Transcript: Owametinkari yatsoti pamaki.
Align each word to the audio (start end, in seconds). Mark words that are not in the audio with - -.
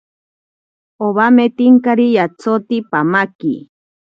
Owametinkari 1.05 2.05
yatsoti 2.17 2.77
pamaki. 2.91 3.53